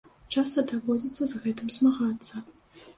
Часта 0.35 0.63
даводзіцца 0.71 1.23
з 1.35 1.45
гэтым 1.45 1.67
змагацца. 1.79 2.47